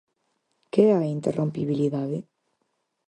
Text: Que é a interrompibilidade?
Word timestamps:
Que 0.71 0.81
é 0.93 0.93
a 0.95 1.09
interrompibilidade? 1.17 2.19